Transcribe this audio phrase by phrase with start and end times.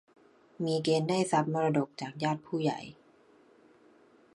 [0.65, 2.79] มีเกณฑ์ได้ทรัพย์มรดกจากญาติผู้ใหญ่